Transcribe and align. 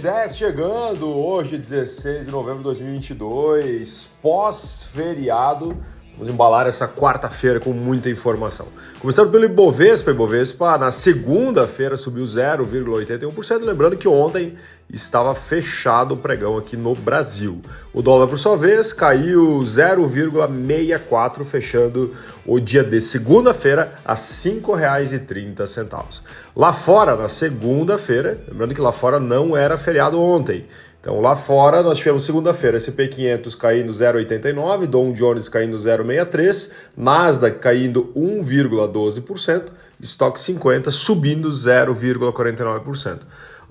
10 0.00 0.34
chegando, 0.34 1.14
hoje 1.14 1.58
16 1.58 2.24
de 2.24 2.32
novembro 2.32 2.58
de 2.58 2.64
2022, 2.64 4.08
pós-feriado. 4.22 5.76
Vamos 6.20 6.34
embalar 6.34 6.66
essa 6.66 6.86
quarta-feira 6.86 7.58
com 7.58 7.72
muita 7.72 8.10
informação. 8.10 8.68
Começando 8.98 9.30
pelo 9.30 9.46
Ibovespa, 9.46 10.10
Ibovespa 10.10 10.76
na 10.76 10.90
segunda-feira 10.90 11.96
subiu 11.96 12.24
0,81%, 12.24 13.62
lembrando 13.62 13.96
que 13.96 14.06
ontem 14.06 14.54
estava 14.92 15.34
fechado 15.34 16.12
o 16.12 16.18
pregão 16.18 16.58
aqui 16.58 16.76
no 16.76 16.94
Brasil. 16.94 17.62
O 17.90 18.02
dólar, 18.02 18.26
por 18.26 18.38
sua 18.38 18.54
vez, 18.54 18.92
caiu 18.92 19.60
0,64, 19.60 21.42
fechando 21.46 22.14
o 22.44 22.60
dia 22.60 22.84
de 22.84 23.00
segunda-feira 23.00 23.94
a 24.04 24.12
R$ 24.12 24.20
5,30. 24.20 26.20
Lá 26.54 26.74
fora, 26.74 27.16
na 27.16 27.28
segunda-feira, 27.28 28.44
lembrando 28.46 28.74
que 28.74 28.80
lá 28.82 28.92
fora 28.92 29.18
não 29.18 29.56
era 29.56 29.78
feriado 29.78 30.20
ontem, 30.20 30.66
então 31.00 31.20
lá 31.20 31.34
fora 31.34 31.82
nós 31.82 31.98
tivemos 31.98 32.24
segunda-feira 32.24 32.76
S&P 32.76 33.08
500 33.08 33.54
caindo 33.54 33.92
0,89, 33.92 34.86
Dow 34.86 35.12
Jones 35.12 35.48
caindo 35.48 35.76
0,63, 35.76 36.72
Nasdaq 36.96 37.58
caindo 37.58 38.12
1,12%, 38.14 39.68
Stock 40.00 40.38
50 40.38 40.90
subindo 40.90 41.48
0,49%. 41.48 43.20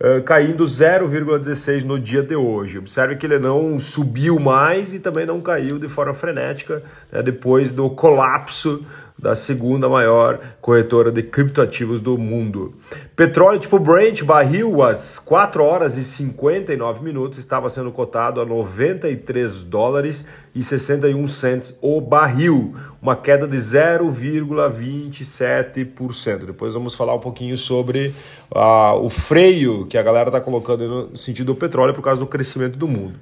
uh, 0.00 0.22
caindo 0.22 0.64
0,16 0.64 1.84
no 1.84 2.00
dia 2.00 2.22
de 2.22 2.34
hoje. 2.34 2.78
Observe 2.78 3.16
que 3.16 3.26
ele 3.26 3.38
não 3.38 3.78
subiu 3.78 4.38
mais 4.38 4.94
e 4.94 5.00
também 5.00 5.26
não 5.26 5.42
caiu 5.42 5.78
de 5.78 5.86
forma 5.86 6.14
frenética 6.14 6.82
né, 7.12 7.22
depois 7.22 7.70
do 7.70 7.90
colapso 7.90 8.86
da 9.18 9.34
segunda 9.34 9.88
maior 9.88 10.38
corretora 10.60 11.10
de 11.10 11.24
criptoativos 11.24 11.98
do 12.00 12.16
mundo. 12.16 12.74
Petróleo 13.16 13.58
tipo 13.58 13.76
Brent, 13.78 14.22
barril 14.22 14.82
às 14.82 15.18
4 15.18 15.64
horas 15.64 15.96
e 15.96 16.04
59 16.04 17.02
minutos, 17.02 17.38
estava 17.38 17.68
sendo 17.68 17.90
cotado 17.90 18.40
a 18.40 18.46
93 18.46 19.64
dólares 19.64 20.28
e 20.54 20.62
61 20.62 21.26
cents 21.26 21.76
o 21.82 22.00
barril, 22.00 22.76
uma 23.02 23.16
queda 23.16 23.48
de 23.48 23.56
0,27%. 23.56 26.46
Depois 26.46 26.74
vamos 26.74 26.94
falar 26.94 27.14
um 27.14 27.20
pouquinho 27.20 27.58
sobre 27.58 28.14
uh, 28.54 28.94
o 29.02 29.10
freio 29.10 29.84
que 29.86 29.98
a 29.98 30.02
galera 30.02 30.28
está 30.28 30.40
colocando 30.40 31.08
no 31.10 31.16
sentido 31.16 31.46
do 31.46 31.56
petróleo 31.56 31.92
por 31.92 32.02
causa 32.02 32.20
do 32.20 32.26
crescimento 32.26 32.78
do 32.78 32.86
mundo. 32.86 33.18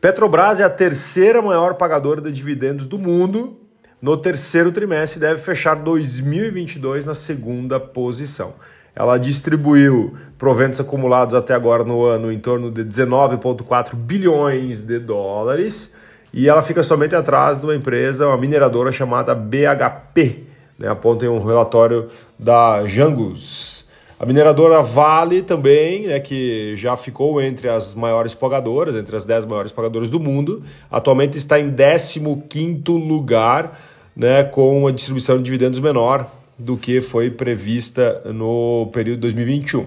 Petrobras 0.00 0.60
é 0.60 0.64
a 0.64 0.70
terceira 0.70 1.42
maior 1.42 1.74
pagadora 1.74 2.20
de 2.20 2.30
dividendos 2.30 2.86
do 2.86 2.98
mundo, 2.98 3.58
no 4.00 4.16
terceiro 4.16 4.70
trimestre 4.70 5.20
deve 5.20 5.40
fechar 5.40 5.74
2022 5.74 7.04
na 7.04 7.14
segunda 7.14 7.80
posição. 7.80 8.54
Ela 8.94 9.18
distribuiu 9.18 10.16
proventos 10.38 10.80
acumulados 10.80 11.34
até 11.34 11.54
agora 11.54 11.84
no 11.84 12.04
ano 12.04 12.32
em 12.32 12.38
torno 12.38 12.70
de 12.70 12.84
19,4 12.84 13.94
bilhões 13.94 14.82
de 14.82 14.98
dólares 14.98 15.94
e 16.32 16.48
ela 16.48 16.62
fica 16.62 16.82
somente 16.82 17.14
atrás 17.14 17.58
de 17.58 17.66
uma 17.66 17.74
empresa, 17.74 18.26
uma 18.26 18.36
mineradora 18.36 18.92
chamada 18.92 19.34
BHP, 19.34 20.44
né? 20.78 20.88
aponta 20.88 21.24
em 21.24 21.28
um 21.28 21.44
relatório 21.44 22.08
da 22.38 22.86
Jangus. 22.86 23.88
A 24.20 24.26
mineradora 24.26 24.82
Vale 24.82 25.42
também, 25.42 26.08
né, 26.08 26.18
que 26.18 26.74
já 26.74 26.96
ficou 26.96 27.40
entre 27.40 27.68
as 27.68 27.94
maiores 27.94 28.34
pagadoras, 28.34 28.96
entre 28.96 29.14
as 29.14 29.24
10 29.24 29.44
maiores 29.44 29.70
pagadoras 29.70 30.10
do 30.10 30.18
mundo, 30.18 30.64
atualmente 30.90 31.38
está 31.38 31.60
em 31.60 31.70
15º 31.70 32.88
lugar 32.98 33.78
né, 34.18 34.42
com 34.42 34.80
uma 34.80 34.92
distribuição 34.92 35.36
de 35.36 35.44
dividendos 35.44 35.78
menor 35.78 36.28
do 36.58 36.76
que 36.76 37.00
foi 37.00 37.30
prevista 37.30 38.20
no 38.34 38.90
período 38.92 39.20
2021. 39.20 39.86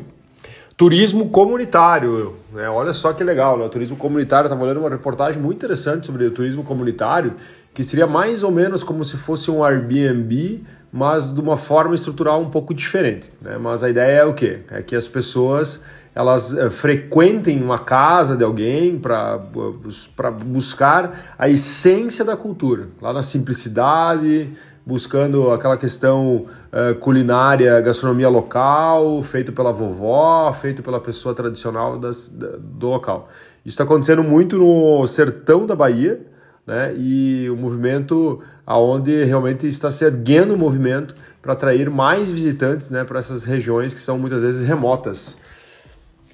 Turismo 0.78 1.30
comunitário, 1.30 2.34
né? 2.54 2.70
olha 2.70 2.94
só 2.94 3.12
que 3.12 3.26
legal, 3.26 3.58
né? 3.58 3.66
o 3.66 3.70
turismo 3.70 3.98
comunitário, 3.98 4.48
estava 4.48 4.66
lendo 4.66 4.80
uma 4.80 4.90
reportagem 4.90 5.40
muito 5.40 5.58
interessante 5.58 6.08
sobre 6.08 6.26
o 6.26 6.32
turismo 6.32 6.64
comunitário, 6.64 7.34
que 7.74 7.84
seria 7.84 8.08
mais 8.08 8.42
ou 8.42 8.52
menos 8.52 8.84
como 8.84 9.04
se 9.04 9.18
fosse 9.18 9.52
um 9.52 9.64
Airbnb, 9.64 10.64
mas 10.92 11.34
de 11.34 11.40
uma 11.42 11.58
forma 11.58 11.94
estrutural 11.94 12.42
um 12.42 12.50
pouco 12.50 12.74
diferente. 12.74 13.32
Né? 13.42 13.58
Mas 13.58 13.84
a 13.84 13.90
ideia 13.90 14.22
é 14.22 14.26
o 14.26 14.34
quê? 14.34 14.62
É 14.72 14.82
que 14.82 14.96
as 14.96 15.10
pessoas 15.10 15.84
elas 16.14 16.54
uh, 16.54 16.70
frequentem 16.70 17.62
uma 17.62 17.80
casa 17.80 18.36
de 18.36 18.44
alguém 18.44 19.00
para 19.00 19.40
buscar 20.46 21.36
a 21.38 21.50
essência 21.50 22.26
da 22.26 22.36
cultura, 22.36 22.90
lá 23.02 23.14
na 23.14 23.22
simplicidade, 23.22 24.52
buscando 24.86 25.52
aquela 25.52 25.78
questão 25.78 26.46
uh, 26.72 26.96
culinária, 27.00 27.80
gastronomia 27.82 28.30
local, 28.30 29.24
feito 29.24 29.52
pela 29.54 29.72
vovó, 29.72 30.52
feito 30.54 30.82
pela 30.82 31.00
pessoa 31.00 31.34
tradicional 31.34 31.98
das, 31.98 32.30
da, 32.30 32.58
do 32.58 32.88
local. 32.88 33.30
Isso 33.64 33.74
está 33.74 33.84
acontecendo 33.84 34.24
muito 34.24 34.58
no 34.58 35.06
sertão 35.08 35.66
da 35.66 35.76
Bahia, 35.76 36.20
né? 36.66 36.94
E 36.96 37.50
o 37.50 37.56
movimento 37.56 38.40
aonde 38.66 39.24
realmente 39.24 39.68
está 39.68 39.92
se 39.92 40.06
erguendo 40.06 40.54
o 40.54 40.58
movimento 40.58 41.16
para 41.42 41.54
atrair 41.54 41.90
mais 41.90 42.32
visitantes, 42.32 42.90
né, 42.90 43.04
para 43.04 43.20
essas 43.20 43.44
regiões 43.44 43.94
que 43.94 44.00
são 44.00 44.18
muitas 44.18 44.42
vezes 44.42 44.66
remotas. 44.68 45.40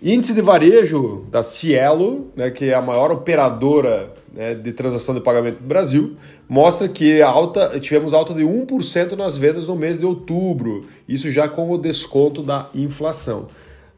Índice 0.01 0.33
de 0.33 0.41
varejo 0.41 1.25
da 1.31 1.41
Cielo, 1.41 2.31
né, 2.35 2.51
que 2.51 2.65
é 2.65 2.73
a 2.75 2.81
maior 2.81 3.11
operadora 3.11 4.13
né, 4.31 4.53
de 4.53 4.71
transação 4.71 5.15
de 5.15 5.21
pagamento 5.21 5.57
do 5.57 5.67
Brasil, 5.67 6.15
mostra 6.47 6.87
que 6.87 7.21
alta, 7.21 7.79
tivemos 7.79 8.13
alta 8.13 8.33
de 8.33 8.43
1% 8.43 9.13
nas 9.13 9.35
vendas 9.35 9.67
no 9.67 9.75
mês 9.75 9.99
de 9.99 10.05
outubro, 10.05 10.85
isso 11.09 11.31
já 11.31 11.49
com 11.49 11.71
o 11.71 11.77
desconto 11.77 12.43
da 12.43 12.67
inflação. 12.75 13.47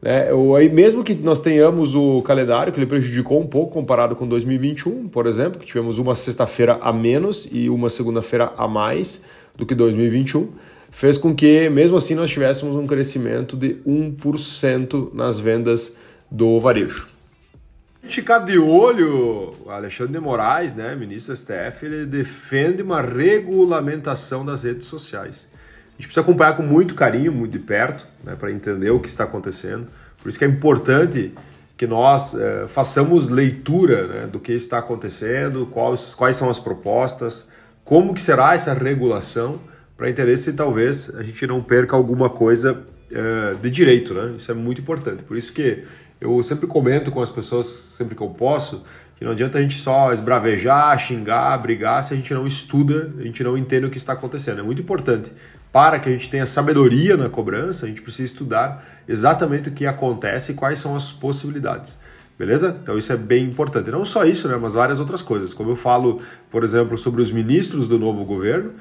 Né? 0.00 0.28
Aí 0.56 0.70
mesmo 0.70 1.04
que 1.04 1.14
nós 1.14 1.40
tenhamos 1.40 1.94
o 1.94 2.22
calendário, 2.22 2.72
que 2.72 2.78
ele 2.78 2.86
prejudicou 2.86 3.38
um 3.38 3.46
pouco 3.46 3.74
comparado 3.74 4.16
com 4.16 4.26
2021, 4.26 5.08
por 5.08 5.26
exemplo, 5.26 5.60
que 5.60 5.66
tivemos 5.66 5.98
uma 5.98 6.14
sexta-feira 6.14 6.78
a 6.80 6.90
menos 6.92 7.46
e 7.52 7.68
uma 7.68 7.90
segunda-feira 7.90 8.52
a 8.56 8.66
mais 8.66 9.24
do 9.54 9.66
que 9.66 9.74
2021, 9.74 10.48
fez 10.90 11.16
com 11.16 11.34
que, 11.34 11.68
mesmo 11.70 11.96
assim, 11.96 12.14
nós 12.14 12.30
tivéssemos 12.30 12.76
um 12.76 12.86
crescimento 12.86 13.56
de 13.56 13.76
1% 13.86 15.14
nas 15.14 15.38
vendas 15.38 15.96
do 16.30 16.60
varejo. 16.60 17.06
Ficar 18.02 18.40
de 18.40 18.58
olho, 18.58 19.54
Alexandre 19.68 20.14
de 20.14 20.20
Moraes, 20.20 20.74
né, 20.74 20.96
ministro 20.96 21.32
do 21.32 21.36
STF, 21.36 21.84
ele 21.84 22.06
defende 22.06 22.82
uma 22.82 23.02
regulamentação 23.02 24.44
das 24.44 24.64
redes 24.64 24.86
sociais. 24.86 25.48
A 25.52 25.92
gente 25.92 26.06
precisa 26.06 26.22
acompanhar 26.22 26.56
com 26.56 26.62
muito 26.62 26.94
carinho, 26.94 27.30
muito 27.30 27.52
de 27.52 27.58
perto, 27.58 28.06
né, 28.24 28.34
para 28.34 28.50
entender 28.50 28.90
o 28.90 28.98
que 28.98 29.08
está 29.08 29.24
acontecendo. 29.24 29.86
Por 30.22 30.28
isso 30.28 30.38
que 30.38 30.44
é 30.44 30.48
importante 30.48 31.32
que 31.76 31.86
nós 31.86 32.34
eh, 32.34 32.66
façamos 32.68 33.28
leitura 33.28 34.06
né, 34.06 34.26
do 34.26 34.40
que 34.40 34.52
está 34.52 34.78
acontecendo, 34.78 35.66
quais, 35.66 36.14
quais 36.14 36.36
são 36.36 36.50
as 36.50 36.58
propostas, 36.58 37.48
como 37.84 38.12
que 38.12 38.20
será 38.20 38.54
essa 38.54 38.74
regulação 38.74 39.60
para 40.00 40.08
entender 40.08 40.34
se 40.38 40.54
talvez 40.54 41.14
a 41.14 41.22
gente 41.22 41.46
não 41.46 41.62
perca 41.62 41.94
alguma 41.94 42.30
coisa 42.30 42.72
uh, 42.72 43.58
de 43.58 43.68
direito, 43.68 44.14
né? 44.14 44.32
Isso 44.34 44.50
é 44.50 44.54
muito 44.54 44.80
importante. 44.80 45.22
Por 45.22 45.36
isso 45.36 45.52
que 45.52 45.84
eu 46.18 46.42
sempre 46.42 46.66
comento 46.66 47.10
com 47.10 47.20
as 47.20 47.28
pessoas, 47.28 47.66
sempre 47.66 48.14
que 48.14 48.22
eu 48.22 48.30
posso, 48.30 48.82
que 49.16 49.26
não 49.26 49.32
adianta 49.32 49.58
a 49.58 49.60
gente 49.60 49.74
só 49.74 50.10
esbravejar, 50.10 50.98
xingar, 50.98 51.54
brigar 51.58 52.02
se 52.02 52.14
a 52.14 52.16
gente 52.16 52.32
não 52.32 52.46
estuda, 52.46 53.12
a 53.18 53.22
gente 53.22 53.44
não 53.44 53.58
entende 53.58 53.84
o 53.84 53.90
que 53.90 53.98
está 53.98 54.14
acontecendo. 54.14 54.60
É 54.60 54.62
muito 54.62 54.80
importante. 54.80 55.30
Para 55.70 55.98
que 55.98 56.08
a 56.08 56.12
gente 56.12 56.30
tenha 56.30 56.46
sabedoria 56.46 57.14
na 57.18 57.28
cobrança, 57.28 57.84
a 57.84 57.88
gente 57.90 58.00
precisa 58.00 58.24
estudar 58.24 58.82
exatamente 59.06 59.68
o 59.68 59.72
que 59.72 59.84
acontece 59.84 60.52
e 60.52 60.54
quais 60.54 60.78
são 60.78 60.96
as 60.96 61.12
possibilidades. 61.12 62.00
Beleza? 62.38 62.74
Então 62.82 62.96
isso 62.96 63.12
é 63.12 63.18
bem 63.18 63.44
importante. 63.44 63.90
Não 63.90 64.02
só 64.06 64.24
isso, 64.24 64.48
né, 64.48 64.56
mas 64.56 64.72
várias 64.72 64.98
outras 64.98 65.20
coisas. 65.20 65.52
Como 65.52 65.72
eu 65.72 65.76
falo, 65.76 66.22
por 66.50 66.64
exemplo, 66.64 66.96
sobre 66.96 67.20
os 67.20 67.30
ministros 67.30 67.86
do 67.86 67.98
novo 67.98 68.24
governo, 68.24 68.72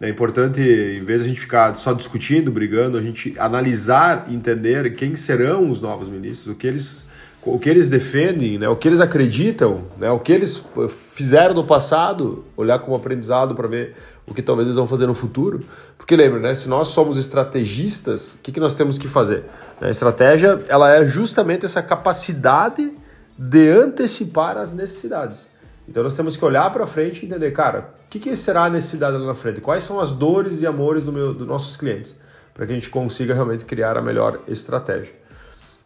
é 0.00 0.08
importante, 0.10 0.60
em 0.60 1.02
vez 1.04 1.22
de 1.22 1.28
a 1.28 1.30
gente 1.30 1.40
ficar 1.40 1.74
só 1.74 1.94
discutindo, 1.94 2.50
brigando, 2.50 2.98
a 2.98 3.00
gente 3.00 3.34
analisar, 3.38 4.26
entender 4.30 4.94
quem 4.94 5.16
serão 5.16 5.70
os 5.70 5.80
novos 5.80 6.10
ministros, 6.10 6.54
o 6.54 6.54
que 6.54 6.66
eles, 6.66 7.06
o 7.42 7.58
que 7.58 7.70
eles 7.70 7.88
defendem, 7.88 8.58
né, 8.58 8.68
o 8.68 8.76
que 8.76 8.86
eles 8.86 9.00
acreditam, 9.00 9.84
né, 9.96 10.10
o 10.10 10.18
que 10.18 10.32
eles 10.32 10.66
fizeram 10.90 11.54
no 11.54 11.64
passado, 11.64 12.44
olhar 12.54 12.78
como 12.80 12.94
aprendizado 12.94 13.54
para 13.54 13.66
ver 13.66 13.94
o 14.26 14.34
que 14.34 14.42
talvez 14.42 14.66
eles 14.66 14.76
vão 14.76 14.86
fazer 14.86 15.06
no 15.06 15.14
futuro. 15.14 15.64
Porque 15.96 16.14
lembra, 16.14 16.40
né, 16.40 16.54
se 16.54 16.68
nós 16.68 16.88
somos 16.88 17.16
estrategistas, 17.16 18.34
o 18.34 18.42
que, 18.42 18.52
que 18.52 18.60
nós 18.60 18.74
temos 18.74 18.98
que 18.98 19.08
fazer? 19.08 19.44
A 19.80 19.88
estratégia 19.88 20.58
ela 20.68 20.94
é 20.94 21.06
justamente 21.06 21.64
essa 21.64 21.82
capacidade 21.82 22.92
de 23.38 23.70
antecipar 23.70 24.58
as 24.58 24.74
necessidades. 24.74 25.55
Então 25.88 26.02
nós 26.02 26.14
temos 26.14 26.36
que 26.36 26.44
olhar 26.44 26.70
para 26.70 26.86
frente 26.86 27.22
e 27.22 27.26
entender, 27.26 27.50
cara, 27.52 27.90
o 28.06 28.10
que, 28.10 28.18
que, 28.18 28.34
será 28.36 28.64
a 28.64 28.70
necessidade 28.70 29.16
lá 29.16 29.26
na 29.26 29.34
frente? 29.34 29.60
Quais 29.60 29.84
são 29.84 30.00
as 30.00 30.10
dores 30.10 30.60
e 30.60 30.66
amores 30.66 31.04
do 31.04 31.12
meu, 31.12 31.32
dos 31.32 31.46
nossos 31.46 31.76
clientes? 31.76 32.18
Para 32.52 32.66
que 32.66 32.72
a 32.72 32.74
gente 32.74 32.90
consiga 32.90 33.34
realmente 33.34 33.64
criar 33.64 33.96
a 33.96 34.02
melhor 34.02 34.40
estratégia. 34.48 35.14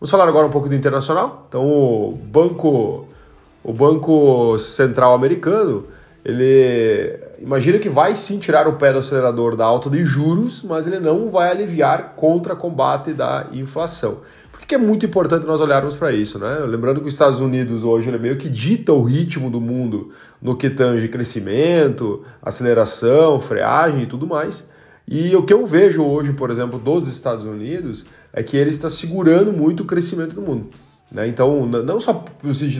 Vamos 0.00 0.10
falar 0.10 0.26
agora 0.28 0.46
um 0.46 0.50
pouco 0.50 0.68
do 0.68 0.74
internacional. 0.74 1.44
Então 1.48 1.66
o 1.66 2.12
banco, 2.12 3.06
o 3.62 3.72
banco 3.72 4.56
central 4.58 5.14
americano, 5.14 5.86
ele 6.24 7.18
imagina 7.38 7.78
que 7.78 7.88
vai 7.88 8.14
sim 8.14 8.38
tirar 8.38 8.68
o 8.68 8.74
pé 8.74 8.92
do 8.92 8.98
acelerador 8.98 9.56
da 9.56 9.64
alta 9.64 9.90
de 9.90 10.04
juros, 10.04 10.62
mas 10.62 10.86
ele 10.86 11.00
não 11.00 11.30
vai 11.30 11.50
aliviar 11.50 12.14
contra 12.16 12.56
combate 12.56 13.12
da 13.12 13.48
inflação 13.52 14.20
que 14.70 14.74
é 14.76 14.78
muito 14.78 15.04
importante 15.04 15.44
nós 15.44 15.60
olharmos 15.60 15.96
para 15.96 16.12
isso, 16.12 16.38
né? 16.38 16.60
Lembrando 16.60 17.00
que 17.00 17.08
os 17.08 17.12
Estados 17.12 17.40
Unidos 17.40 17.82
hoje 17.82 18.08
ele 18.08 18.18
meio 18.18 18.36
que 18.36 18.48
dita 18.48 18.92
o 18.92 19.02
ritmo 19.02 19.50
do 19.50 19.60
mundo 19.60 20.12
no 20.40 20.56
que 20.56 20.70
tange 20.70 21.08
crescimento, 21.08 22.22
aceleração, 22.40 23.40
freagem 23.40 24.04
e 24.04 24.06
tudo 24.06 24.28
mais. 24.28 24.70
E 25.08 25.34
o 25.34 25.42
que 25.42 25.52
eu 25.52 25.66
vejo 25.66 26.04
hoje, 26.04 26.32
por 26.34 26.52
exemplo, 26.52 26.78
dos 26.78 27.08
Estados 27.08 27.44
Unidos 27.44 28.06
é 28.32 28.44
que 28.44 28.56
ele 28.56 28.70
está 28.70 28.88
segurando 28.88 29.52
muito 29.52 29.82
o 29.82 29.86
crescimento 29.86 30.36
do 30.36 30.40
mundo. 30.40 30.68
Né? 31.10 31.26
Então, 31.26 31.66
não 31.66 31.98
só 31.98 32.24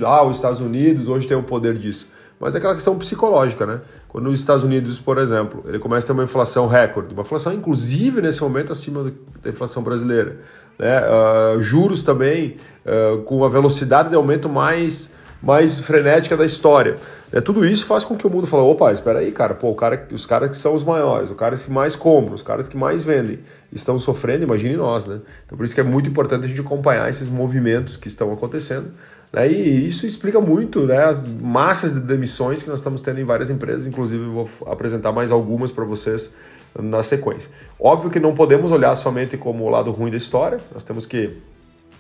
ah, 0.05 0.23
os 0.23 0.37
Estados 0.37 0.61
Unidos 0.61 1.09
hoje 1.09 1.27
tem 1.27 1.37
o 1.37 1.43
poder 1.43 1.77
disso, 1.77 2.13
mas 2.39 2.55
é 2.55 2.59
aquela 2.59 2.75
questão 2.75 2.97
psicológica, 2.97 3.67
né? 3.67 3.81
Quando 4.09 4.31
os 4.31 4.39
Estados 4.39 4.65
Unidos, 4.65 4.99
por 4.99 5.19
exemplo, 5.19 5.63
ele 5.67 5.79
começa 5.79 6.07
a 6.07 6.09
ter 6.09 6.13
uma 6.13 6.23
inflação 6.23 6.67
recorde, 6.67 7.13
uma 7.13 7.23
inflação 7.23 7.53
inclusive 7.53 8.23
nesse 8.23 8.41
momento 8.43 8.71
acima 8.73 9.13
da 9.43 9.51
inflação 9.51 9.83
brasileira, 9.83 10.39
né? 10.81 11.03
Uh, 11.03 11.63
juros 11.63 12.03
também 12.03 12.57
uh, 12.87 13.19
com 13.23 13.45
a 13.45 13.49
velocidade 13.51 14.09
de 14.09 14.17
aumento 14.17 14.49
mais, 14.49 15.15
mais 15.43 15.79
frenética 15.79 16.39
da 16.39 16.45
história. 16.45 16.97
É, 17.31 17.41
tudo 17.41 17.67
isso 17.67 17.85
faz 17.85 18.03
com 18.03 18.17
que 18.17 18.27
o 18.27 18.31
mundo 18.31 18.47
fale, 18.47 18.63
opa, 18.63 18.91
espera 18.91 19.19
aí, 19.19 19.31
cara, 19.31 19.55
pô, 19.55 19.75
cara, 19.75 20.09
os 20.11 20.25
caras 20.25 20.49
que 20.49 20.57
são 20.57 20.75
os 20.75 20.83
maiores, 20.83 21.31
os 21.31 21.37
caras 21.37 21.65
que 21.67 21.71
mais 21.71 21.95
compram, 21.95 22.35
os 22.35 22.43
caras 22.43 22.67
que 22.67 22.77
mais 22.79 23.05
vendem, 23.05 23.41
estão 23.71 23.99
sofrendo, 23.99 24.43
imagine 24.43 24.75
nós, 24.75 25.05
né? 25.05 25.21
Então 25.45 25.57
por 25.57 25.65
isso 25.65 25.75
que 25.75 25.81
é 25.81 25.85
muito 25.85 26.09
importante 26.09 26.47
a 26.47 26.49
gente 26.49 26.61
acompanhar 26.61 27.09
esses 27.09 27.29
movimentos 27.29 27.99
que 27.99 28.09
estão 28.09 28.33
acontecendo? 28.33 28.91
E 29.33 29.87
isso 29.87 30.05
explica 30.05 30.41
muito 30.41 30.87
né, 30.87 31.05
as 31.05 31.31
massas 31.31 31.93
de 31.93 32.01
demissões 32.01 32.65
que 32.65 32.69
nós 32.69 32.81
estamos 32.81 33.01
tendo 33.01 33.21
em 33.21 33.25
várias 33.25 33.49
empresas, 33.49 33.87
inclusive 33.87 34.25
vou 34.25 34.49
apresentar 34.67 35.13
mais 35.13 35.31
algumas 35.31 35.71
para 35.71 35.85
vocês 35.85 36.35
na 36.77 37.03
sequência. 37.03 37.51
Óbvio 37.79 38.11
que 38.11 38.19
não 38.19 38.35
podemos 38.35 38.73
olhar 38.73 38.95
somente 38.97 39.37
como 39.37 39.65
o 39.65 39.69
lado 39.69 39.93
ruim 39.93 40.11
da 40.11 40.17
história, 40.17 40.59
nós 40.73 40.83
temos 40.83 41.07
que 41.07 41.37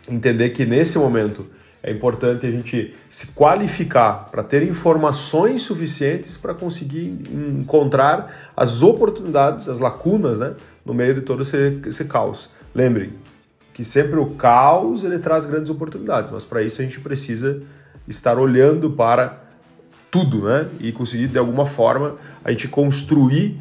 entender 0.08 0.50
que 0.50 0.66
nesse 0.66 0.98
momento 0.98 1.46
é 1.82 1.92
importante 1.92 2.46
a 2.46 2.50
gente 2.50 2.94
se 3.08 3.28
qualificar 3.28 4.28
para 4.30 4.42
ter 4.42 4.62
informações 4.64 5.62
suficientes 5.62 6.36
para 6.36 6.52
conseguir 6.52 7.16
encontrar 7.32 8.52
as 8.56 8.82
oportunidades, 8.82 9.68
as 9.68 9.78
lacunas 9.78 10.40
né, 10.40 10.54
no 10.84 10.92
meio 10.92 11.14
de 11.14 11.22
todo 11.22 11.42
esse, 11.42 11.80
esse 11.86 12.04
caos. 12.06 12.50
Lembrem 12.74 13.12
que 13.80 13.84
sempre 13.84 14.20
o 14.20 14.26
caos 14.26 15.04
ele 15.04 15.18
traz 15.18 15.46
grandes 15.46 15.70
oportunidades, 15.70 16.30
mas 16.30 16.44
para 16.44 16.60
isso 16.60 16.82
a 16.82 16.84
gente 16.84 17.00
precisa 17.00 17.62
estar 18.06 18.38
olhando 18.38 18.90
para 18.90 19.42
tudo 20.10 20.44
né, 20.44 20.68
e 20.78 20.92
conseguir 20.92 21.28
de 21.28 21.38
alguma 21.38 21.64
forma 21.64 22.16
a 22.44 22.50
gente 22.50 22.68
construir 22.68 23.58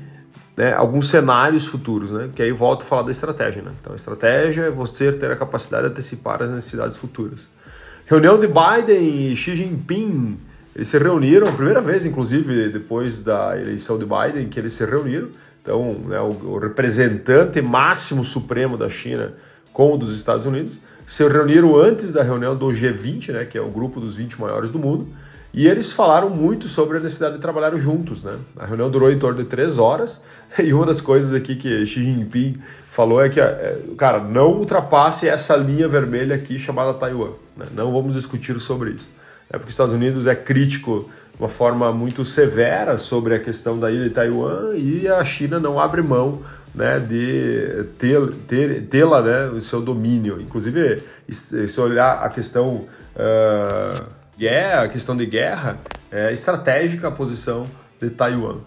né, 0.57 0.73
alguns 0.73 1.09
cenários 1.09 1.67
futuros, 1.67 2.11
né? 2.11 2.29
Que 2.35 2.41
aí 2.41 2.51
volto 2.51 2.81
a 2.81 2.85
falar 2.85 3.03
da 3.03 3.11
estratégia, 3.11 3.61
né? 3.61 3.71
Então, 3.79 3.93
a 3.93 3.95
estratégia 3.95 4.63
é 4.63 4.69
você 4.69 5.09
ter 5.13 5.31
a 5.31 5.37
capacidade 5.37 5.85
de 5.85 5.91
antecipar 5.91 6.43
as 6.43 6.49
necessidades 6.49 6.97
futuras. 6.97 7.47
Reunião 8.05 8.37
de 8.37 8.47
Biden 8.47 9.31
e 9.31 9.37
Xi 9.37 9.55
Jinping, 9.55 10.37
eles 10.75 10.89
se 10.89 10.97
reuniram, 10.97 11.55
primeira 11.55 11.79
vez, 11.79 12.05
inclusive, 12.05 12.67
depois 12.67 13.21
da 13.21 13.57
eleição 13.57 13.97
de 13.97 14.05
Biden, 14.05 14.49
que 14.49 14.59
eles 14.59 14.73
se 14.73 14.83
reuniram. 14.83 15.29
Então, 15.61 15.93
né, 15.93 16.19
o, 16.19 16.31
o 16.45 16.57
representante 16.57 17.61
máximo 17.61 18.25
supremo 18.25 18.75
da 18.75 18.89
China 18.89 19.31
com 19.79 19.93
o 19.93 19.97
dos 19.97 20.13
Estados 20.13 20.45
Unidos 20.45 20.77
se 21.05 21.25
reuniram 21.25 21.77
antes 21.77 22.11
da 22.11 22.21
reunião 22.21 22.53
do 22.53 22.65
G20, 22.65 23.31
né, 23.31 23.45
que 23.45 23.57
é 23.57 23.61
o 23.61 23.69
grupo 23.69 24.01
dos 24.01 24.17
20 24.17 24.41
maiores 24.41 24.69
do 24.69 24.77
mundo, 24.77 25.07
e 25.53 25.69
eles 25.69 25.93
falaram 25.93 26.29
muito 26.29 26.67
sobre 26.67 26.97
a 26.97 26.99
necessidade 26.99 27.35
de 27.35 27.39
trabalhar 27.39 27.73
juntos, 27.77 28.21
né? 28.21 28.33
A 28.57 28.65
reunião 28.65 28.91
durou 28.91 29.09
em 29.09 29.17
torno 29.17 29.41
de 29.41 29.45
três 29.45 29.77
horas 29.77 30.21
e 30.61 30.73
uma 30.73 30.85
das 30.85 30.99
coisas 30.99 31.31
aqui 31.31 31.55
que 31.55 31.85
Xi 31.85 32.03
Jinping 32.03 32.57
falou 32.91 33.23
é 33.23 33.29
que, 33.29 33.39
é, 33.39 33.79
cara, 33.97 34.19
não 34.21 34.51
ultrapasse 34.51 35.29
essa 35.29 35.55
linha 35.55 35.87
vermelha 35.87 36.35
aqui 36.35 36.59
chamada 36.59 36.93
Taiwan. 36.93 37.31
Né? 37.55 37.67
Não 37.73 37.93
vamos 37.93 38.15
discutir 38.15 38.59
sobre 38.59 38.91
isso. 38.91 39.09
É 39.49 39.53
porque 39.53 39.69
os 39.69 39.73
Estados 39.73 39.93
Unidos 39.93 40.27
é 40.27 40.35
crítico 40.35 41.09
de 41.33 41.39
uma 41.39 41.47
forma 41.47 41.89
muito 41.93 42.25
severa 42.25 42.97
sobre 42.97 43.33
a 43.33 43.39
questão 43.39 43.79
da 43.79 43.89
ilha 43.89 44.03
de 44.03 44.09
Taiwan 44.09 44.75
e 44.75 45.07
a 45.07 45.23
China 45.23 45.57
não 45.57 45.79
abre 45.79 46.01
mão 46.01 46.41
né, 46.73 46.99
de 46.99 47.85
tê-la, 47.97 48.31
ter, 48.47 48.83
ter 48.83 49.05
né, 49.05 49.47
o 49.47 49.59
seu 49.59 49.81
domínio. 49.81 50.39
Inclusive, 50.39 51.03
se 51.29 51.79
olhar 51.81 52.23
a 52.23 52.29
questão... 52.29 52.85
Uh, 53.15 54.19
guerra, 54.39 54.83
a 54.83 54.87
questão 54.87 55.17
de 55.17 55.25
guerra, 55.25 55.77
é 56.09 56.31
estratégica 56.31 57.09
a 57.09 57.11
posição 57.11 57.67
de 58.01 58.09
Taiwan. 58.09 58.59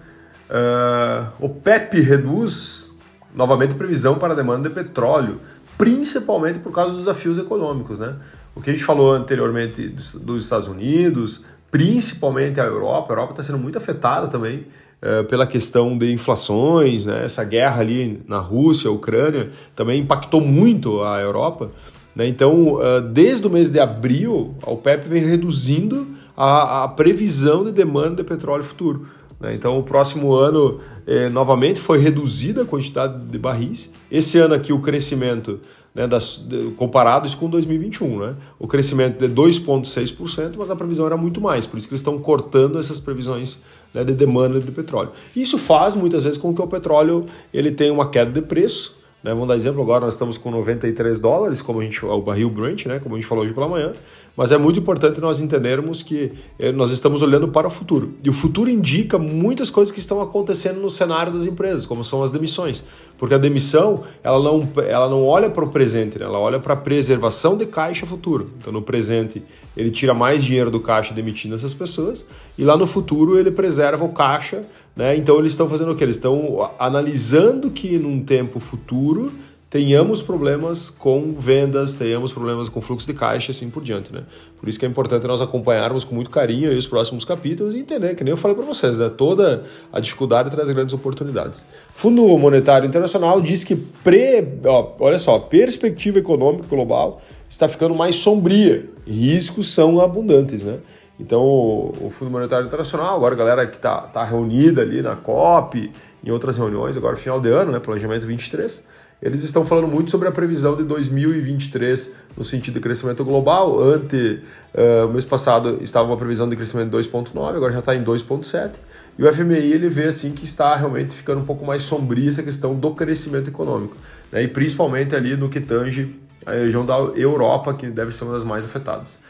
Uh, 0.51 1.33
o 1.41 1.49
PEP 1.49 1.99
reduz 2.03 2.95
novamente 3.35 3.75
previsão 3.75 4.19
para 4.19 4.35
a 4.35 4.37
demanda 4.37 4.69
de 4.69 4.75
petróleo, 4.75 5.41
principalmente 5.79 6.59
por 6.59 6.71
causa 6.71 6.91
dos 6.91 7.07
desafios 7.07 7.39
econômicos. 7.39 7.99
Né? 7.99 8.15
O 8.55 8.61
que 8.61 8.69
a 8.69 8.73
gente 8.75 8.85
falou 8.85 9.15
anteriormente 9.15 9.89
dos, 9.89 10.15
dos 10.17 10.45
Estados 10.45 10.69
Unidos, 10.69 11.47
principalmente 11.71 12.61
a 12.61 12.65
Europa, 12.65 13.11
a 13.11 13.13
Europa 13.15 13.33
está 13.33 13.43
sendo 13.43 13.59
muito 13.59 13.79
afetada 13.79 14.29
também 14.29 14.67
uh, 15.03 15.25
pela 15.25 15.47
questão 15.47 15.99
de 15.99 16.13
inflações, 16.13 17.07
né? 17.07 17.25
essa 17.25 17.45
guerra 17.45 17.81
ali 17.81 18.21
na 18.27 18.39
Rússia, 18.39 18.91
Ucrânia, 18.91 19.51
também 19.75 20.01
impactou 20.01 20.41
muito 20.41 21.03
a 21.03 21.21
Europa. 21.21 21.71
Né? 22.15 22.27
Então, 22.27 22.75
uh, 22.75 23.01
desde 23.01 23.47
o 23.47 23.51
mês 23.51 23.71
de 23.71 23.81
abril, 23.81 24.55
a 24.63 24.71
OPEP 24.71 25.09
vem 25.09 25.23
reduzindo 25.25 26.07
a, 26.37 26.85
a 26.85 26.89
previsão 26.89 27.65
de 27.65 27.73
demanda 27.73 28.17
de 28.17 28.25
petróleo 28.25 28.65
futuro. 28.65 29.07
Né? 29.43 29.55
Então, 29.55 29.79
o 29.79 29.83
próximo 29.83 30.33
ano, 30.33 30.81
eh, 31.05 31.29
novamente, 31.29 31.81
foi 31.81 31.99
reduzida 31.99 32.63
a 32.63 32.65
quantidade 32.65 33.27
de 33.27 33.39
barris. 33.39 33.93
Esse 34.11 34.39
ano 34.39 34.55
aqui, 34.55 34.73
o 34.73 34.79
crescimento, 34.79 35.59
né, 35.93 36.07
das, 36.07 36.39
de, 36.39 36.71
comparado 36.77 37.27
isso 37.27 37.37
com 37.37 37.51
2021, 37.51 38.21
né? 38.21 38.35
o 38.59 38.69
crescimento 38.69 39.19
de 39.19 39.35
2,6%, 39.35 40.55
mas 40.57 40.71
a 40.71 40.77
previsão 40.77 41.07
era 41.07 41.17
muito 41.17 41.41
mais. 41.41 41.67
Por 41.67 41.77
isso 41.77 41.89
que 41.89 41.93
eles 41.93 42.01
estão 42.01 42.19
cortando 42.19 42.79
essas 42.79 43.01
previsões 43.01 43.65
né, 43.95 44.05
de 44.05 44.13
demanda 44.13 44.61
de 44.61 44.71
petróleo. 44.71 45.11
Isso 45.35 45.59
faz, 45.59 45.95
muitas 45.97 46.25
vezes, 46.25 46.39
com 46.39 46.55
que 46.55 46.63
o 46.63 46.67
petróleo 46.67 47.27
ele 47.53 47.71
tenha 47.71 47.93
uma 47.93 48.09
queda 48.09 48.31
de 48.31 48.43
preço, 48.43 49.03
né? 49.23 49.31
Vamos 49.31 49.47
dar 49.47 49.57
exemplo, 49.57 49.81
agora 49.81 50.01
nós 50.01 50.15
estamos 50.15 50.37
com 50.37 50.51
93 50.51 51.21
dólares, 51.21 51.63
como 51.63 51.81
a 51.81 51.85
gente, 51.85 52.05
o 52.05 52.21
barril 52.21 52.51
Brent, 52.51 52.87
né? 52.87 52.99
como 52.99 53.15
a 53.15 53.19
gente 53.19 53.27
falou 53.27 53.45
hoje 53.45 53.55
pela 53.55 53.69
manhã, 53.69 53.93
mas 54.37 54.53
é 54.53 54.59
muito 54.59 54.79
importante 54.79 55.21
nós 55.21 55.41
entendermos 55.41 56.03
que 56.03 56.33
eh, 56.59 56.73
nós 56.73 56.91
estamos 56.91 57.23
olhando 57.23 57.49
para 57.49 57.67
o 57.67 57.71
futuro. 57.71 58.15
E 58.25 58.31
o 58.31 58.33
futuro 58.33 58.71
indica 58.71 59.19
muitas 59.19 59.71
coisas 59.71 59.93
que 59.93 60.01
estão 60.01 60.21
acontecendo 60.23 60.81
no 60.81 60.89
cenário 60.89 61.33
das 61.33 61.47
empresas, 61.47 61.85
como 61.85 62.03
são 62.03 62.23
as 62.23 62.31
demissões. 62.31 62.85
Porque 63.19 63.35
a 63.35 63.39
demissão, 63.39 64.05
ela 64.23 64.43
não, 64.43 64.69
ela 64.87 65.09
não 65.09 65.25
olha 65.25 65.51
para 65.51 65.65
o 65.65 65.69
presente, 65.69 66.19
né? 66.19 66.25
ela 66.25 66.39
olha 66.39 66.59
para 66.59 66.75
a 66.75 66.77
preservação 66.77 67.57
de 67.57 67.67
caixa 67.67 68.07
futuro. 68.07 68.51
Então, 68.59 68.73
no 68.73 68.83
presente, 68.83 69.43
ele 69.77 69.91
tira 69.91 70.15
mais 70.15 70.45
dinheiro 70.45 70.71
do 70.71 70.81
caixa 70.81 71.13
demitindo 71.13 71.55
essas 71.55 71.75
pessoas, 71.75 72.27
e 72.57 72.65
lá 72.65 72.77
no 72.77 72.87
futuro 72.87 73.39
ele 73.39 73.51
preserva 73.51 74.05
o 74.05 74.11
caixa 74.11 74.63
né? 74.95 75.17
Então 75.17 75.39
eles 75.39 75.53
estão 75.53 75.69
fazendo 75.69 75.93
o 75.93 75.97
que? 75.97 76.05
Eles 76.05 76.17
estão 76.17 76.71
analisando 76.79 77.71
que 77.71 77.99
num 77.99 78.23
tempo 78.23 78.61
futuro 78.61 79.33
tenhamos 79.73 80.21
problemas 80.21 80.91
com 80.91 81.33
vendas, 81.33 81.95
tenhamos 81.95 82.31
problemas 82.31 82.69
com 82.69 82.83
fluxo 82.83 83.07
de 83.07 83.15
caixa 83.15 83.51
e 83.51 83.53
assim 83.53 83.71
por 83.71 83.83
diante. 83.83 84.13
Né? 84.13 84.25
Por 84.61 84.69
isso 84.69 84.79
que 84.79 84.85
é 84.85 84.89
importante 84.89 85.27
nós 85.27 85.41
acompanharmos 85.41 86.05
com 86.05 86.15
muito 86.15 86.29
carinho 86.29 86.71
os 86.71 86.87
próximos 86.87 87.25
capítulos 87.25 87.75
e 87.75 87.79
entender, 87.79 88.15
que 88.15 88.23
nem 88.23 88.33
eu 88.33 88.37
falei 88.37 88.55
para 88.55 88.67
vocês, 88.67 88.99
né? 88.99 89.09
toda 89.09 89.65
a 89.91 89.99
dificuldade 89.99 90.51
traz 90.51 90.69
grandes 90.69 90.93
oportunidades. 90.93 91.65
Fundo 91.95 92.37
Monetário 92.37 92.87
Internacional 92.87 93.41
diz 93.41 93.65
que, 93.65 93.75
pre, 93.75 94.47
ó, 94.67 94.93
olha 95.01 95.19
só, 95.19 95.39
perspectiva 95.39 96.19
econômica 96.19 96.67
global 96.69 97.23
está 97.49 97.67
ficando 97.67 97.95
mais 97.95 98.17
sombria, 98.17 98.91
riscos 99.07 99.73
são 99.73 100.03
abundantes. 100.03 100.67
Né? 100.67 100.81
Então, 101.19 101.43
o 101.43 102.11
Fundo 102.11 102.31
Monetário 102.31 102.67
Internacional, 102.67 103.17
agora 103.17 103.35
a 103.35 103.39
galera 103.39 103.67
que 103.67 103.77
está 103.77 104.03
tá 104.03 104.23
reunida 104.23 104.83
ali 104.83 105.01
na 105.01 105.17
COP, 105.17 105.91
em 106.23 106.31
outras 106.31 106.59
reuniões, 106.59 106.95
agora 106.95 107.17
final 107.17 107.41
de 107.41 107.49
ano, 107.49 107.73
né, 107.73 107.79
planejamento 107.79 108.27
23, 108.27 108.87
eles 109.23 109.45
estão 109.45 109.65
falando 109.65 109.87
muito 109.87 110.11
sobre 110.11 110.27
a 110.27 110.33
previsão 110.33 110.75
de 110.75 110.83
2023 110.83 112.13
no 112.37 112.43
sentido 112.43 112.75
de 112.75 112.81
crescimento 112.81 113.25
global. 113.25 113.81
Ante, 113.81 114.43
uh, 114.75 115.09
mês 115.13 115.25
passado 115.25 115.79
estava 115.81 116.09
uma 116.09 116.17
previsão 116.17 116.49
de 116.49 116.57
crescimento 116.57 116.91
de 116.91 117.09
2,9, 117.09 117.55
agora 117.55 117.73
já 117.73 117.79
está 117.79 117.95
em 117.95 118.03
2,7. 118.03 118.73
E 119.17 119.25
o 119.25 119.33
FMI 119.33 119.73
ele 119.73 119.89
vê 119.89 120.09
assim 120.09 120.33
que 120.33 120.45
está 120.45 120.75
realmente 120.75 121.15
ficando 121.15 121.41
um 121.41 121.45
pouco 121.45 121.65
mais 121.65 121.83
sombria 121.83 122.31
essa 122.31 122.43
questão 122.43 122.75
do 122.75 122.91
crescimento 122.93 123.49
econômico, 123.49 123.97
né? 124.33 124.43
e 124.43 124.49
principalmente 124.49 125.15
ali 125.15 125.37
no 125.37 125.49
que 125.49 125.61
tange 125.61 126.17
a 126.45 126.53
região 126.53 126.85
da 126.85 126.95
Europa, 126.95 127.73
que 127.75 127.87
deve 127.87 128.11
ser 128.11 128.25
uma 128.25 128.33
das 128.33 128.43
mais 128.43 128.65
afetadas. 128.65 129.21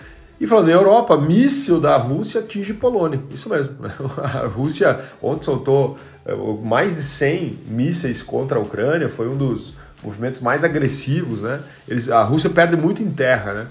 E 0.40 0.46
falando 0.46 0.70
em 0.70 0.72
Europa, 0.72 1.16
míssil 1.16 1.78
da 1.78 1.96
Rússia 1.96 2.40
atinge 2.40 2.72
Polônia. 2.74 3.20
Isso 3.30 3.48
mesmo. 3.48 3.74
Né? 3.78 3.92
A 4.16 4.46
Rússia 4.46 4.98
ontem 5.22 5.44
soltou 5.44 5.96
eh, 6.26 6.34
mais 6.64 6.96
de 6.96 7.02
100 7.02 7.58
mísseis 7.68 8.22
contra 8.24 8.58
a 8.58 8.60
Ucrânia, 8.60 9.08
foi 9.08 9.28
um 9.28 9.36
dos 9.36 9.74
movimentos 10.02 10.40
mais 10.40 10.64
agressivos. 10.64 11.42
Né? 11.42 11.60
Eles, 11.88 12.10
a 12.10 12.22
Rússia 12.22 12.50
perde 12.50 12.76
muito 12.76 13.02
em 13.02 13.10
terra. 13.10 13.52
Né? 13.52 13.66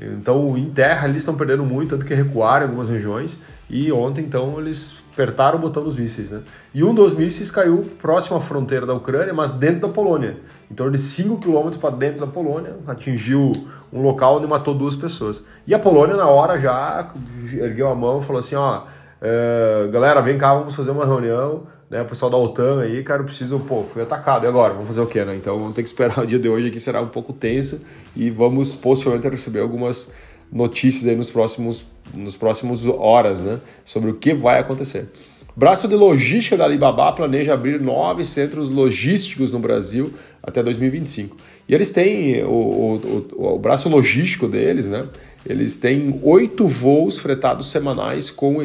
Então, 0.00 0.56
em 0.56 0.70
terra, 0.70 1.08
eles 1.08 1.22
estão 1.22 1.34
perdendo 1.34 1.64
muito, 1.64 1.90
tanto 1.90 2.04
que 2.04 2.14
recuaram 2.14 2.66
em 2.66 2.68
algumas 2.68 2.88
regiões. 2.88 3.40
E 3.68 3.90
ontem, 3.92 4.22
então, 4.24 4.58
eles 4.58 4.98
apertaram 5.12 5.58
o 5.58 5.60
botão 5.60 5.84
dos 5.84 5.96
mísseis. 5.96 6.30
Né? 6.30 6.40
E 6.74 6.82
um 6.82 6.94
dos 6.94 7.14
mísseis 7.14 7.50
caiu 7.50 7.88
próximo 8.00 8.36
à 8.36 8.40
fronteira 8.40 8.84
da 8.84 8.94
Ucrânia, 8.94 9.32
mas 9.32 9.52
dentro 9.52 9.82
da 9.82 9.88
Polônia. 9.88 10.36
Em 10.70 10.74
torno 10.74 10.92
de 10.92 10.98
5 10.98 11.38
km 11.38 11.78
para 11.80 11.90
dentro 11.90 12.20
da 12.20 12.26
Polônia, 12.26 12.76
atingiu 12.86 13.52
um 13.92 14.02
local 14.02 14.38
onde 14.38 14.46
matou 14.46 14.74
duas 14.74 14.96
pessoas. 14.96 15.44
E 15.66 15.72
a 15.72 15.78
Polônia, 15.78 16.16
na 16.16 16.26
hora, 16.26 16.58
já 16.58 17.08
ergueu 17.52 17.88
a 17.88 17.94
mão 17.94 18.18
e 18.18 18.22
falou 18.22 18.40
assim: 18.40 18.56
ó, 18.56 18.82
é, 19.22 19.88
galera, 19.90 20.20
vem 20.20 20.36
cá, 20.36 20.52
vamos 20.52 20.74
fazer 20.74 20.90
uma 20.90 21.06
reunião. 21.06 21.62
Né, 21.90 22.02
o 22.02 22.04
pessoal 22.04 22.30
da 22.30 22.36
OTAN 22.36 22.80
aí, 22.80 23.02
cara, 23.02 23.20
eu 23.20 23.26
preciso, 23.26 23.60
pô, 23.60 23.82
fui 23.84 24.02
atacado, 24.02 24.44
e 24.44 24.48
agora? 24.48 24.72
Vamos 24.72 24.88
fazer 24.88 25.00
o 25.00 25.06
quê, 25.06 25.24
né? 25.24 25.36
Então 25.36 25.58
vamos 25.58 25.74
ter 25.74 25.82
que 25.82 25.88
esperar 25.88 26.18
o 26.24 26.26
dia 26.26 26.38
de 26.38 26.48
hoje 26.48 26.68
aqui, 26.68 26.80
será 26.80 27.00
um 27.00 27.08
pouco 27.08 27.32
tenso 27.32 27.82
e 28.16 28.30
vamos 28.30 28.74
possivelmente 28.74 29.28
receber 29.28 29.60
algumas 29.60 30.12
notícias 30.50 31.06
aí 31.06 31.16
nos 31.16 31.30
próximos, 31.30 31.84
nos 32.14 32.36
próximos 32.36 32.86
horas, 32.86 33.42
né? 33.42 33.60
Sobre 33.84 34.10
o 34.10 34.14
que 34.14 34.32
vai 34.32 34.58
acontecer. 34.58 35.08
Braço 35.56 35.86
de 35.86 35.94
logística 35.94 36.56
da 36.56 36.64
Alibaba 36.64 37.12
planeja 37.12 37.54
abrir 37.54 37.80
nove 37.80 38.24
centros 38.24 38.68
logísticos 38.68 39.52
no 39.52 39.60
Brasil 39.60 40.12
até 40.42 40.62
2025. 40.62 41.36
E 41.68 41.74
eles 41.74 41.90
têm 41.92 42.42
o, 42.42 42.48
o, 42.48 43.26
o, 43.36 43.54
o 43.54 43.58
braço 43.58 43.88
logístico 43.88 44.48
deles, 44.48 44.88
né? 44.88 45.06
Eles 45.46 45.76
têm 45.76 46.18
oito 46.22 46.66
voos 46.66 47.18
fretados 47.18 47.68
semanais 47.68 48.30
com, 48.30 48.56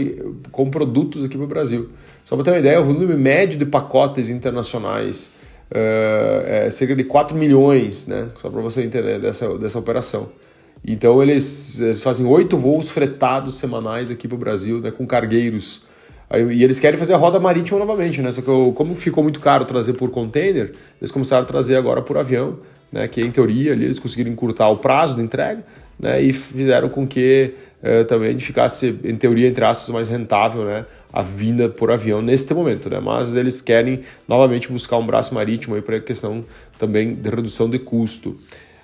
com 0.52 0.70
produtos 0.70 1.24
aqui 1.24 1.38
para 1.38 1.46
o 1.46 1.48
Brasil. 1.48 1.90
Só 2.30 2.36
para 2.36 2.46
ter 2.46 2.52
uma 2.52 2.60
ideia, 2.60 2.80
o 2.80 2.84
volume 2.86 3.16
médio 3.16 3.58
de 3.58 3.66
pacotes 3.66 4.30
internacionais 4.30 5.34
uh, 5.72 6.46
é 6.46 6.70
cerca 6.70 6.96
de 6.96 7.04
4 7.04 7.36
milhões, 7.36 8.06
né? 8.06 8.28
Só 8.36 8.52
para 8.52 8.62
você 8.62 8.84
entender 8.84 9.20
dessa, 9.20 9.58
dessa 9.58 9.80
operação. 9.80 10.30
Então 10.86 11.24
eles, 11.24 11.82
eles 11.82 12.04
fazem 12.04 12.28
oito 12.28 12.56
voos 12.56 12.88
fretados 12.92 13.56
semanais 13.56 14.12
aqui 14.12 14.28
para 14.28 14.36
o 14.36 14.38
Brasil, 14.38 14.80
né, 14.80 14.92
com 14.92 15.08
cargueiros. 15.08 15.88
E 16.32 16.64
eles 16.64 16.80
querem 16.80 17.00
fazer 17.00 17.16
a 17.16 17.18
roda 17.18 17.40
marítima 17.40 17.80
novamente, 17.80 18.22
né? 18.22 18.32
Só 18.32 18.42
que 18.42 18.76
como 18.76 18.96
ficou 18.96 19.24
muito 19.24 19.40
caro 19.40 19.66
trazer 19.66 19.94
por 19.94 20.12
container, 20.12 20.74
eles 21.02 21.12
começaram 21.12 21.42
a 21.42 21.48
trazer 21.48 21.78
agora 21.78 22.04
por 22.04 22.16
avião, 22.16 22.60
né? 22.92 23.08
Que 23.08 23.24
em 23.24 23.32
teoria 23.32 23.72
ali, 23.72 23.86
eles 23.86 23.98
conseguiram 23.98 24.32
encurtar 24.32 24.70
o 24.70 24.78
prazo 24.78 25.16
de 25.16 25.24
entrega, 25.24 25.66
né? 26.00 26.22
E 26.22 26.32
fizeram 26.32 26.90
com 26.90 27.08
que 27.08 27.56
eh, 27.82 28.04
também 28.04 28.38
ficasse, 28.40 29.00
em 29.04 29.16
teoria, 29.16 29.48
entre 29.48 29.66
aspas, 29.66 29.90
mais 29.90 30.10
rentável, 30.10 30.66
né? 30.66 30.86
A 31.12 31.22
vinda 31.22 31.68
por 31.68 31.92
avião 31.92 32.22
neste 32.22 32.54
momento, 32.54 32.90
né? 32.90 33.00
Mas 33.00 33.36
eles 33.36 33.62
querem 33.62 34.02
novamente 34.28 34.72
buscar 34.72 34.98
um 34.98 35.06
braço 35.06 35.34
marítimo 35.34 35.76
aí 35.76 35.82
para 35.82 35.98
a 35.98 36.00
questão 36.00 36.46
também 36.78 37.14
de 37.14 37.30
redução 37.30 37.70
de 37.70 37.80
custo. 37.80 38.38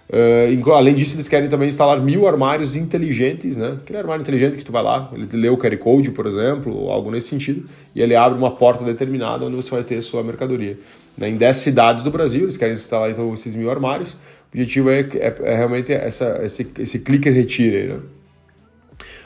Uh, 0.07 0.71
além 0.71 0.93
disso, 0.93 1.15
eles 1.15 1.27
querem 1.27 1.49
também 1.49 1.67
instalar 1.67 1.99
mil 1.99 2.27
armários 2.27 2.75
inteligentes, 2.75 3.57
né? 3.57 3.77
Aquele 3.81 3.97
armário 3.97 4.21
inteligente 4.21 4.55
que 4.55 4.63
tu 4.63 4.71
vai 4.71 4.83
lá, 4.83 5.09
ele 5.13 5.27
lê 5.33 5.49
o 5.49 5.57
QR 5.57 5.75
Code, 5.77 6.11
por 6.11 6.27
exemplo, 6.27 6.75
ou 6.75 6.91
algo 6.91 7.09
nesse 7.09 7.29
sentido, 7.29 7.67
e 7.95 8.01
ele 8.01 8.15
abre 8.15 8.37
uma 8.37 8.51
porta 8.51 8.83
determinada 8.83 9.45
onde 9.45 9.55
você 9.55 9.71
vai 9.71 9.83
ter 9.83 9.95
a 9.95 10.01
sua 10.01 10.23
mercadoria. 10.23 10.77
Né? 11.17 11.29
Em 11.29 11.37
10 11.37 11.57
cidades 11.57 12.03
do 12.03 12.11
Brasil, 12.11 12.43
eles 12.43 12.55
querem 12.55 12.75
instalar 12.75 13.09
então 13.09 13.33
esses 13.33 13.55
mil 13.55 13.69
armários. 13.71 14.13
O 14.13 14.17
objetivo 14.53 14.91
é, 14.91 14.99
é, 14.99 15.35
é 15.41 15.55
realmente 15.55 15.91
essa, 15.91 16.39
esse, 16.43 16.67
esse 16.79 16.99
clique 16.99 17.27
and 17.27 17.33
retire. 17.33 17.87
Né? 17.87 17.99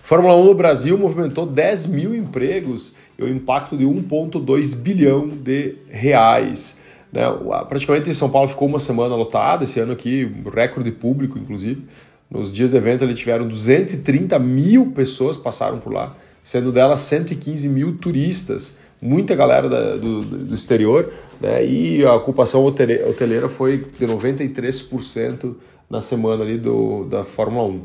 Fórmula 0.09 0.35
1 0.35 0.43
no 0.43 0.55
Brasil 0.55 0.97
movimentou 0.97 1.45
10 1.45 1.85
mil 1.85 2.15
empregos 2.15 2.95
e 3.15 3.23
o 3.23 3.29
impacto 3.29 3.77
de 3.77 3.85
1,2 3.85 4.75
bilhão 4.75 5.27
de 5.27 5.75
reais. 5.87 6.79
Né? 7.13 7.21
Praticamente 7.67 8.15
São 8.15 8.27
Paulo 8.27 8.49
ficou 8.49 8.67
uma 8.67 8.79
semana 8.79 9.15
lotada, 9.15 9.65
esse 9.65 9.79
ano 9.79 9.91
aqui, 9.91 10.27
recorde 10.51 10.91
público, 10.91 11.37
inclusive. 11.37 11.83
Nos 12.27 12.51
dias 12.51 12.71
do 12.71 12.77
evento, 12.77 13.03
eles 13.03 13.19
tiveram 13.19 13.47
230 13.47 14.39
mil 14.39 14.87
pessoas 14.93 15.37
passaram 15.37 15.77
por 15.77 15.93
lá, 15.93 16.15
sendo 16.43 16.71
delas 16.71 17.01
115 17.01 17.69
mil 17.69 17.95
turistas, 17.95 18.79
muita 18.99 19.35
galera 19.35 19.69
da, 19.69 19.95
do, 19.95 20.21
do, 20.21 20.55
exterior, 20.55 21.13
né? 21.39 21.63
e 21.63 22.03
a 22.03 22.15
ocupação 22.15 22.65
hoteleira 22.65 23.47
foi 23.47 23.85
de 23.99 24.07
93% 24.07 25.53
na 25.87 26.01
semana 26.01 26.43
ali 26.43 26.57
do, 26.57 27.05
da 27.05 27.23
Fórmula 27.23 27.67
1. 27.67 27.81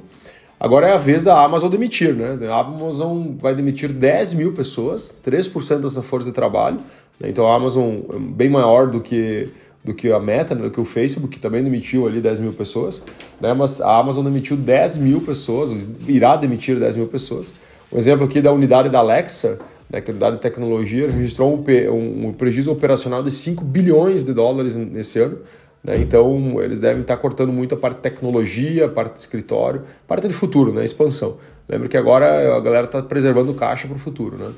Agora 0.65 0.89
é 0.89 0.95
a 0.95 0.97
vez 0.97 1.23
da 1.23 1.45
Amazon 1.45 1.71
demitir, 1.71 2.15
né? 2.15 2.39
A 2.49 2.61
Amazon 2.61 3.37
vai 3.39 3.55
demitir 3.55 3.93
10 3.93 4.33
mil 4.33 4.55
pessoas, 4.55 5.15
3% 5.23 5.81
da 5.81 5.91
sua 5.91 6.03
força 6.03 6.27
de 6.27 6.33
trabalho, 6.33 6.79
né? 7.21 7.29
Então 7.29 7.47
a 7.47 7.55
Amazon 7.55 7.97
é 8.11 8.19
bem 8.19 8.49
maior 8.49 8.87
do 8.87 8.99
que, 8.99 9.51
do 9.85 9.93
que 9.93 10.11
a 10.11 10.19
Meta, 10.19 10.55
né? 10.55 10.63
do 10.63 10.71
que 10.71 10.81
o 10.81 10.85
Facebook, 10.87 11.35
que 11.35 11.39
também 11.39 11.63
demitiu 11.63 12.07
ali 12.07 12.19
10 12.19 12.41
mil 12.41 12.55
pessoas, 12.55 13.05
né? 13.39 13.53
mas 13.53 13.79
a 13.83 13.99
Amazon 13.99 14.25
demitiu 14.25 14.57
10 14.57 14.97
mil 14.97 15.21
pessoas, 15.21 15.87
irá 16.09 16.35
demitir 16.35 16.81
10 16.81 16.97
mil 16.97 17.09
pessoas. 17.09 17.53
Um 17.93 17.99
exemplo 17.99 18.25
aqui 18.25 18.41
da 18.41 18.51
unidade 18.51 18.89
da 18.89 19.01
Alexa, 19.01 19.59
né, 19.91 20.01
que 20.01 20.11
é 20.11 20.13
a 20.13 20.15
unidade 20.15 20.37
de 20.37 20.41
tecnologia, 20.41 21.11
registrou 21.11 21.55
um, 21.55 21.93
um, 21.93 22.29
um 22.29 22.33
prejuízo 22.33 22.73
operacional 22.73 23.23
de 23.23 23.31
5 23.31 23.63
bilhões 23.63 24.25
de 24.25 24.33
dólares 24.33 24.75
nesse 24.75 25.19
ano. 25.19 25.41
Né? 25.85 25.99
Então, 25.99 26.61
eles 26.63 26.81
devem 26.81 27.03
estar 27.03 27.17
cortando 27.19 27.53
muito 27.53 27.75
a 27.75 27.79
parte 27.79 27.97
de 27.97 28.03
tecnologia, 28.03 28.87
a 28.87 28.89
parte 28.89 29.15
de 29.15 29.21
escritório, 29.21 29.83
parte 30.09 30.27
de 30.27 30.35
futuro, 30.35 30.73
né? 30.73 30.85
expansão. 30.85 31.39
Lembra 31.69 31.89
que 31.89 31.97
agora 31.97 32.57
a 32.57 32.61
galera 32.61 32.87
está 32.87 33.03
preservando 33.03 33.53
caixa 33.55 33.87
para 33.87 33.97
o 33.97 34.01
futuro. 34.01 34.37
Né? 34.37 34.51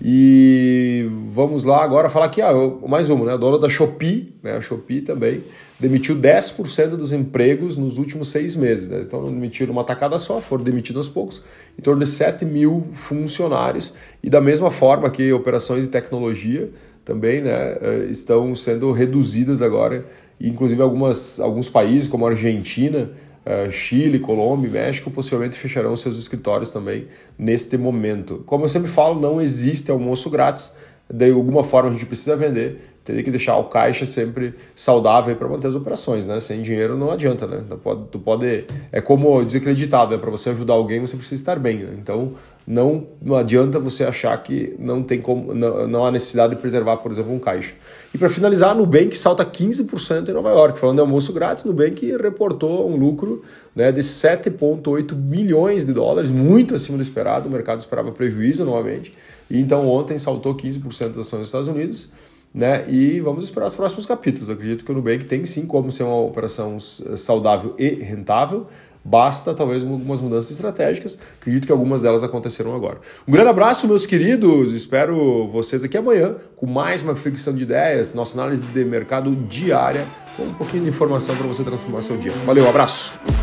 E 0.00 1.10
vamos 1.32 1.64
lá 1.64 1.82
agora 1.82 2.08
falar 2.08 2.26
aqui, 2.26 2.40
ah, 2.40 2.52
mais 2.86 3.10
uma, 3.10 3.26
né? 3.26 3.32
A 3.32 3.36
dona 3.36 3.58
da 3.58 3.68
Shopee, 3.68 4.32
né? 4.44 4.52
A 4.52 4.60
Shopee 4.60 5.00
também 5.00 5.42
demitiu 5.78 6.14
10% 6.14 6.90
dos 6.90 7.12
empregos 7.12 7.76
nos 7.76 7.98
últimos 7.98 8.28
seis 8.28 8.54
meses. 8.54 8.88
Né? 8.88 9.00
Então 9.00 9.20
não 9.20 9.32
demitiram 9.32 9.72
uma 9.72 9.82
tacada 9.82 10.16
só, 10.16 10.40
foram 10.40 10.62
demitidos 10.62 10.98
aos 10.98 11.08
poucos, 11.08 11.42
em 11.76 11.82
torno 11.82 12.00
de 12.00 12.08
7 12.08 12.44
mil 12.44 12.86
funcionários. 12.92 13.94
E 14.22 14.30
da 14.30 14.40
mesma 14.40 14.70
forma 14.70 15.10
que 15.10 15.32
operações 15.32 15.84
de 15.84 15.90
tecnologia 15.90 16.70
também 17.04 17.40
né, 17.40 17.76
eh, 17.80 18.06
estão 18.10 18.54
sendo 18.54 18.92
reduzidas 18.92 19.62
agora. 19.62 20.04
Inclusive 20.40 20.82
algumas, 20.82 21.40
alguns 21.40 21.68
países, 21.68 22.08
como 22.08 22.26
a 22.26 22.30
Argentina, 22.30 23.10
eh, 23.44 23.70
Chile, 23.70 24.18
Colômbia 24.18 24.70
México 24.70 25.10
possivelmente 25.10 25.56
fecharão 25.58 25.96
seus 25.96 26.18
escritórios 26.18 26.70
também 26.70 27.06
neste 27.38 27.78
momento. 27.78 28.42
Como 28.46 28.64
eu 28.64 28.68
sempre 28.68 28.90
falo, 28.90 29.18
não 29.18 29.40
existe 29.40 29.90
almoço 29.90 30.28
grátis. 30.28 30.76
De 31.10 31.30
alguma 31.30 31.64
forma 31.64 31.88
a 31.88 31.92
gente 31.92 32.04
precisa 32.04 32.36
vender, 32.36 32.97
teria 33.08 33.22
que 33.22 33.30
deixar 33.30 33.56
o 33.56 33.64
caixa 33.64 34.04
sempre 34.04 34.54
saudável 34.74 35.34
para 35.34 35.48
manter 35.48 35.66
as 35.66 35.74
operações, 35.74 36.26
né? 36.26 36.38
Sem 36.40 36.60
dinheiro 36.60 36.94
não 36.94 37.10
adianta, 37.10 37.46
né? 37.46 37.64
Tu 37.66 37.76
pode, 37.78 38.02
tu 38.10 38.18
pode 38.18 38.66
é 38.92 39.00
como 39.00 39.42
dizer 39.42 39.58
acreditado, 39.58 40.10
né? 40.10 40.18
Para 40.18 40.30
você 40.30 40.50
ajudar 40.50 40.74
alguém 40.74 41.00
você 41.00 41.16
precisa 41.16 41.40
estar 41.40 41.58
bem. 41.58 41.78
Né? 41.78 41.96
Então 41.98 42.34
não, 42.66 43.06
não 43.22 43.34
adianta 43.34 43.80
você 43.80 44.04
achar 44.04 44.36
que 44.42 44.76
não 44.78 45.02
tem 45.02 45.22
como, 45.22 45.54
não, 45.54 45.88
não 45.88 46.04
há 46.04 46.10
necessidade 46.10 46.54
de 46.54 46.60
preservar, 46.60 46.98
por 46.98 47.10
exemplo, 47.10 47.32
um 47.32 47.38
caixa. 47.38 47.72
E 48.12 48.18
para 48.18 48.28
finalizar, 48.28 48.72
a 48.72 48.74
Nubank 48.74 49.16
salta 49.16 49.42
15% 49.42 50.28
em 50.28 50.32
Nova 50.32 50.50
York. 50.50 50.78
Falando 50.78 50.96
de 50.96 51.00
almoço 51.00 51.32
grátis, 51.32 51.64
Nubank 51.64 52.14
reportou 52.18 52.86
um 52.86 52.94
lucro 52.94 53.42
né, 53.74 53.90
de 53.90 54.02
7,8 54.02 55.16
milhões 55.16 55.86
de 55.86 55.94
dólares, 55.94 56.30
muito 56.30 56.74
acima 56.74 56.98
do 56.98 57.02
esperado. 57.02 57.48
O 57.48 57.50
mercado 57.50 57.80
esperava 57.80 58.12
prejuízo 58.12 58.66
novamente. 58.66 59.14
E 59.48 59.58
então 59.58 59.88
ontem 59.88 60.18
saltou 60.18 60.54
15% 60.54 61.08
das 61.08 61.18
ações 61.20 61.40
dos 61.40 61.48
Estados 61.48 61.68
Unidos. 61.68 62.10
Né? 62.52 62.88
E 62.88 63.20
vamos 63.20 63.44
esperar 63.44 63.66
os 63.66 63.74
próximos 63.74 64.06
capítulos. 64.06 64.48
Acredito 64.50 64.84
que 64.84 64.90
o 64.90 64.94
Nubank 64.94 65.24
tem 65.26 65.44
sim 65.44 65.66
como 65.66 65.90
ser 65.90 66.02
uma 66.02 66.20
operação 66.20 66.78
saudável 66.80 67.74
e 67.78 67.88
rentável. 67.88 68.66
Basta 69.04 69.54
talvez 69.54 69.82
algumas 69.82 70.20
mudanças 70.20 70.50
estratégicas. 70.50 71.18
Acredito 71.40 71.66
que 71.66 71.72
algumas 71.72 72.02
delas 72.02 72.22
aconteceram 72.22 72.74
agora. 72.74 72.98
Um 73.26 73.32
grande 73.32 73.48
abraço, 73.48 73.86
meus 73.86 74.04
queridos. 74.04 74.74
Espero 74.74 75.48
vocês 75.48 75.84
aqui 75.84 75.96
amanhã 75.96 76.36
com 76.56 76.66
mais 76.66 77.02
uma 77.02 77.14
fricção 77.14 77.54
de 77.54 77.62
ideias, 77.62 78.12
nossa 78.12 78.38
análise 78.38 78.62
de 78.62 78.84
mercado 78.84 79.34
diária, 79.34 80.04
com 80.36 80.44
um 80.44 80.54
pouquinho 80.54 80.82
de 80.82 80.88
informação 80.90 81.34
para 81.36 81.46
você 81.46 81.62
transformar 81.62 82.02
seu 82.02 82.16
dia. 82.16 82.32
Valeu, 82.44 82.68
abraço. 82.68 83.37